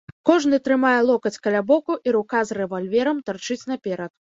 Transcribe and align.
Кожны 0.27 0.59
трымае 0.67 0.93
локаць 1.09 1.41
каля 1.45 1.61
боку 1.69 2.01
і 2.09 2.17
рука 2.19 2.45
з 2.51 2.59
рэвальверам 2.61 3.17
тарчыць 3.29 3.65
наперад. 3.73 4.11